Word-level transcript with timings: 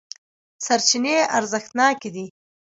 سرچینې 0.65 1.15
ارزښتناکې 1.37 2.09
دي. 2.15 2.25